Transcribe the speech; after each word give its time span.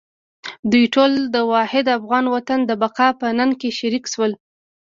دوی 0.71 0.85
ټول 0.93 1.11
د 1.35 1.37
واحد 1.51 1.85
افغان 1.97 2.25
وطن 2.35 2.59
د 2.65 2.71
بقا 2.83 3.07
په 3.19 3.27
ننګ 3.37 3.53
کې 3.61 3.69
شریک 3.79 4.05
شول. 4.13 4.31